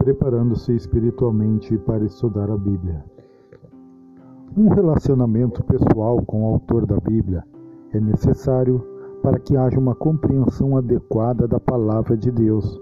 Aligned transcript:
preparando-se 0.00 0.74
espiritualmente 0.74 1.76
para 1.76 2.06
estudar 2.06 2.50
a 2.50 2.56
Bíblia. 2.56 3.04
Um 4.56 4.70
relacionamento 4.70 5.62
pessoal 5.62 6.22
com 6.22 6.42
o 6.42 6.54
autor 6.54 6.86
da 6.86 6.96
Bíblia 6.96 7.44
é 7.92 8.00
necessário 8.00 8.82
para 9.22 9.38
que 9.38 9.58
haja 9.58 9.78
uma 9.78 9.94
compreensão 9.94 10.78
adequada 10.78 11.46
da 11.46 11.60
palavra 11.60 12.16
de 12.16 12.30
Deus. 12.30 12.80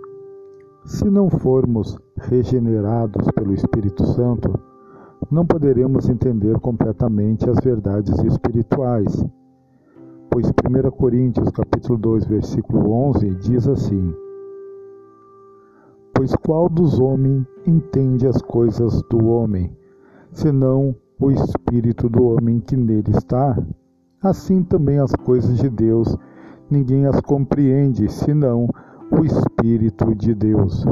Se 0.85 1.11
não 1.11 1.29
formos 1.29 1.99
regenerados 2.17 3.29
pelo 3.33 3.53
Espírito 3.53 4.07
Santo, 4.07 4.57
não 5.29 5.45
poderemos 5.45 6.09
entender 6.09 6.57
completamente 6.61 7.51
as 7.51 7.59
verdades 7.59 8.17
espirituais. 8.23 9.27
Pois 10.31 10.47
1 10.47 10.91
Coríntios 10.93 11.51
capítulo 11.51 11.99
2, 11.99 12.27
versículo 12.27 12.93
11 12.93 13.31
diz 13.35 13.67
assim: 13.67 14.15
Pois 16.19 16.35
qual 16.35 16.69
dos 16.69 16.99
homens 16.99 17.47
entende 17.65 18.27
as 18.27 18.43
coisas 18.43 19.01
do 19.09 19.25
homem, 19.29 19.71
senão 20.33 20.93
o 21.17 21.31
espírito 21.31 22.09
do 22.09 22.25
homem 22.25 22.59
que 22.59 22.77
nele 22.77 23.13
está? 23.13 23.57
Assim 24.21 24.65
também 24.65 24.99
as 24.99 25.13
coisas 25.15 25.57
de 25.59 25.71
Deus, 25.71 26.17
ninguém 26.69 27.07
as 27.07 27.21
compreende, 27.21 28.11
senão 28.11 28.69
o 29.13 29.25
espírito 29.25 30.13
de 30.17 30.35
Deus. 30.35 30.85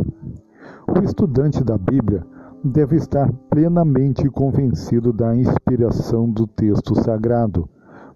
O 0.86 1.02
estudante 1.02 1.64
da 1.64 1.76
Bíblia 1.76 2.24
deve 2.62 2.94
estar 2.94 3.28
plenamente 3.50 4.30
convencido 4.30 5.12
da 5.12 5.34
inspiração 5.34 6.30
do 6.30 6.46
texto 6.46 6.94
sagrado, 7.02 7.68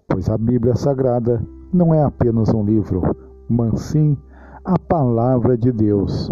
pois 0.07 0.29
a 0.29 0.37
Bíblia 0.37 0.77
Sagrada 0.77 1.45
não 1.73 1.93
é 1.93 2.01
apenas 2.01 2.53
um 2.53 2.63
livro, 2.63 3.01
mas 3.49 3.81
sim 3.81 4.17
a 4.63 4.79
palavra 4.79 5.57
de 5.57 5.73
Deus. 5.73 6.31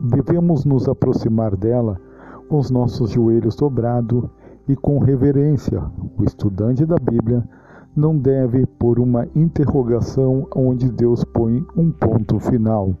Devemos 0.00 0.64
nos 0.64 0.88
aproximar 0.88 1.54
dela 1.54 2.00
com 2.48 2.58
os 2.58 2.70
nossos 2.70 3.10
joelhos 3.10 3.54
dobrados 3.54 4.24
e 4.66 4.74
com 4.74 4.98
reverência. 4.98 5.82
O 6.16 6.24
estudante 6.24 6.86
da 6.86 6.96
Bíblia 6.96 7.46
não 7.94 8.16
deve 8.16 8.64
pôr 8.64 8.98
uma 8.98 9.28
interrogação 9.36 10.46
onde 10.56 10.90
Deus 10.90 11.22
põe 11.22 11.62
um 11.76 11.90
ponto 11.90 12.38
final. 12.38 12.94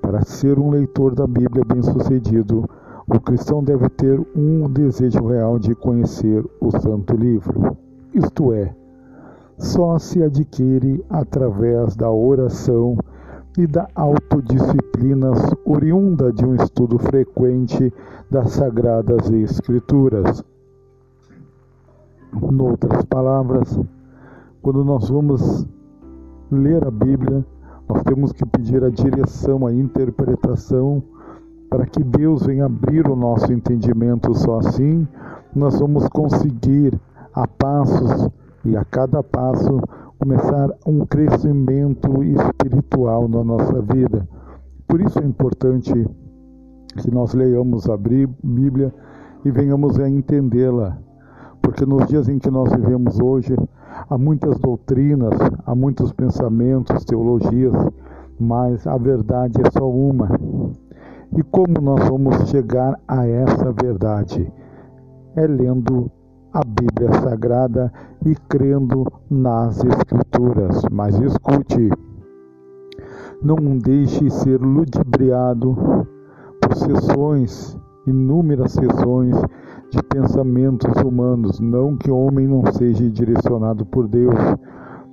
Para 0.00 0.22
ser 0.22 0.56
um 0.56 0.70
leitor 0.70 1.16
da 1.16 1.26
Bíblia 1.26 1.64
bem-sucedido, 1.64 2.64
o 3.08 3.18
cristão 3.18 3.62
deve 3.62 3.88
ter 3.88 4.24
um 4.36 4.70
desejo 4.70 5.26
real 5.26 5.58
de 5.58 5.74
conhecer 5.74 6.44
o 6.60 6.70
Santo 6.70 7.16
Livro. 7.16 7.76
Isto 8.14 8.52
é, 8.52 8.72
só 9.58 9.98
se 9.98 10.22
adquire 10.22 11.04
através 11.10 11.96
da 11.96 12.08
oração 12.08 12.96
e 13.58 13.66
da 13.66 13.88
autodisciplina 13.94 15.30
oriunda 15.64 16.32
de 16.32 16.44
um 16.44 16.54
estudo 16.54 16.98
frequente 16.98 17.92
das 18.30 18.52
Sagradas 18.52 19.30
Escrituras. 19.30 20.44
Noutras 22.32 23.04
palavras, 23.04 23.78
quando 24.60 24.84
nós 24.84 25.08
vamos 25.08 25.66
ler 26.50 26.86
a 26.86 26.90
Bíblia, 26.90 27.44
nós 27.88 28.02
temos 28.02 28.32
que 28.32 28.44
pedir 28.44 28.84
a 28.84 28.90
direção, 28.90 29.66
a 29.66 29.72
interpretação, 29.72 31.02
para 31.70 31.86
que 31.86 32.02
Deus 32.02 32.44
venha 32.44 32.66
abrir 32.66 33.08
o 33.08 33.16
nosso 33.16 33.52
entendimento. 33.52 34.34
Só 34.34 34.58
assim 34.58 35.06
nós 35.54 35.78
vamos 35.78 36.08
conseguir, 36.08 36.98
a 37.32 37.46
passos 37.46 38.28
e 38.64 38.76
a 38.76 38.84
cada 38.84 39.22
passo, 39.22 39.80
começar 40.18 40.70
um 40.86 41.04
crescimento 41.04 42.22
espiritual 42.24 43.28
na 43.28 43.44
nossa 43.44 43.82
vida. 43.82 44.26
Por 44.88 45.00
isso 45.00 45.18
é 45.18 45.24
importante 45.24 45.92
que 46.96 47.10
nós 47.10 47.34
leiamos 47.34 47.88
a 47.88 47.96
Bíblia 47.96 48.92
e 49.44 49.50
venhamos 49.50 49.98
a 50.00 50.08
entendê-la, 50.08 50.98
porque 51.60 51.84
nos 51.84 52.06
dias 52.06 52.28
em 52.28 52.38
que 52.38 52.50
nós 52.50 52.72
vivemos 52.72 53.20
hoje, 53.20 53.54
há 54.08 54.16
muitas 54.16 54.58
doutrinas, 54.58 55.34
há 55.64 55.74
muitos 55.74 56.12
pensamentos, 56.12 57.04
teologias, 57.04 57.74
mas 58.40 58.86
a 58.86 58.96
verdade 58.96 59.60
é 59.60 59.70
só 59.70 59.88
uma. 59.88 60.28
E 61.36 61.42
como 61.42 61.80
nós 61.80 62.08
vamos 62.08 62.48
chegar 62.48 62.98
a 63.06 63.26
essa 63.26 63.72
verdade? 63.72 64.50
É 65.34 65.46
lendo 65.46 66.10
a 66.56 66.62
Bíblia 66.64 67.12
Sagrada 67.20 67.92
e 68.24 68.34
crendo 68.48 69.04
nas 69.28 69.84
Escrituras. 69.84 70.82
Mas 70.90 71.14
escute, 71.20 71.90
não 73.42 73.76
deixe 73.76 74.30
ser 74.30 74.58
ludibriado 74.62 75.76
por 76.62 76.74
sessões, 76.74 77.78
inúmeras 78.06 78.72
sessões 78.72 79.36
de 79.90 80.02
pensamentos 80.04 80.90
humanos. 81.02 81.60
Não 81.60 81.94
que 81.94 82.10
o 82.10 82.16
homem 82.16 82.46
não 82.46 82.62
seja 82.72 83.10
direcionado 83.10 83.84
por 83.84 84.08
Deus, 84.08 84.34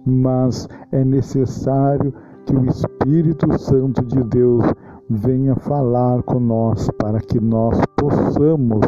mas 0.06 0.70
é 0.94 1.04
necessário 1.04 2.14
que 2.46 2.56
o 2.56 2.66
Espírito 2.70 3.60
Santo 3.60 4.06
de 4.06 4.24
Deus 4.24 4.64
venha 5.10 5.58
falar 5.58 6.24
com 6.24 6.40
nós 6.40 6.90
para 6.92 7.20
que 7.20 7.42
nós 7.42 7.78
possamos 7.98 8.80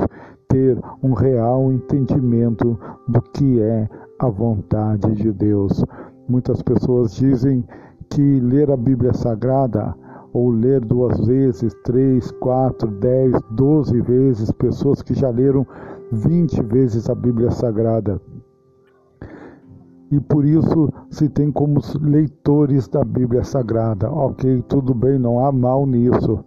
ter 0.48 0.80
um 1.04 1.14
real 1.14 1.72
entendimento 1.72 2.80
do 3.08 3.22
que 3.22 3.62
é 3.62 3.90
a 4.20 4.30
vontade 4.30 5.14
de 5.14 5.32
Deus. 5.32 5.84
Muitas 6.28 6.62
pessoas 6.62 7.16
dizem 7.16 7.64
que 8.10 8.40
ler 8.40 8.72
a 8.72 8.78
Bíblia 8.78 9.14
Sagrada 9.14 9.96
ou 10.34 10.50
ler 10.50 10.84
duas 10.84 11.26
vezes, 11.26 11.74
três, 11.84 12.30
quatro, 12.32 12.90
dez, 12.90 13.34
doze 13.52 14.02
vezes, 14.02 14.52
pessoas 14.52 15.02
que 15.02 15.14
já 15.14 15.30
leram 15.30 15.66
vinte 16.12 16.62
vezes 16.62 17.10
a 17.10 17.16
Bíblia 17.16 17.52
Sagrada. 17.52 18.22
E 20.12 20.20
por 20.20 20.46
isso 20.46 20.92
se 21.10 21.28
tem 21.30 21.52
como 21.52 21.80
leitores 22.00 22.88
da 22.88 23.04
Bíblia 23.04 23.44
Sagrada. 23.44 24.12
Ok, 24.12 24.64
tudo 24.68 24.94
bem, 24.94 25.18
não 25.18 25.40
há 25.40 25.52
mal 25.52 25.86
nisso. 25.86 26.44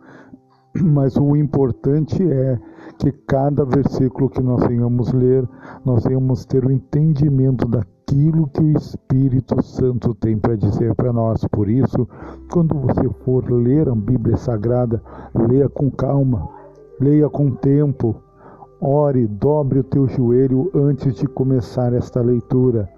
Mas 0.81 1.17
o 1.17 1.35
importante 1.35 2.23
é 2.23 2.59
que 2.99 3.13
cada 3.13 3.65
versículo 3.65 4.29
que 4.29 4.43
nós 4.43 4.67
venhamos 4.67 5.13
ler, 5.13 5.49
nós 5.85 6.05
venhamos 6.05 6.45
ter 6.45 6.65
o 6.65 6.73
entendimento 6.73 7.67
daquilo 7.67 8.49
que 8.49 8.61
o 8.61 8.77
Espírito 8.77 9.63
Santo 9.63 10.15
tem 10.15 10.37
para 10.37 10.57
dizer 10.57 10.95
para 10.95 11.13
nós. 11.13 11.45
Por 11.51 11.69
isso, 11.69 12.09
quando 12.51 12.75
você 12.79 13.09
for 13.25 13.49
ler 13.51 13.89
a 13.89 13.95
Bíblia 13.95 14.37
Sagrada, 14.37 15.01
leia 15.35 15.69
com 15.69 15.91
calma, 15.91 16.49
leia 17.01 17.29
com 17.29 17.51
tempo, 17.53 18.17
ore, 18.81 19.27
dobre 19.27 19.79
o 19.79 19.85
teu 19.85 20.09
joelho 20.09 20.71
antes 20.75 21.15
de 21.15 21.27
começar 21.27 21.93
esta 21.93 22.21
leitura. 22.21 22.89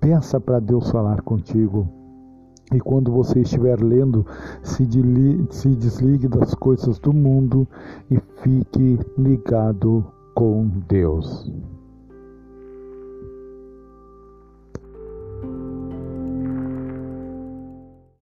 Peça 0.00 0.40
para 0.40 0.58
Deus 0.58 0.90
falar 0.90 1.22
contigo. 1.22 2.03
E 2.72 2.80
quando 2.80 3.12
você 3.12 3.40
estiver 3.40 3.80
lendo, 3.80 4.26
se, 4.62 4.86
desligue 4.86 6.28
das 6.28 6.54
coisas 6.54 6.98
do 6.98 7.12
mundo 7.12 7.68
e 8.10 8.18
fique 8.42 8.98
ligado 9.18 10.04
com 10.34 10.68
Deus. 10.88 11.50